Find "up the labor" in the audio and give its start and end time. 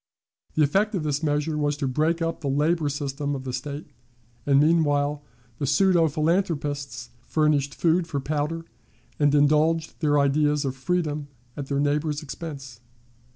2.23-2.89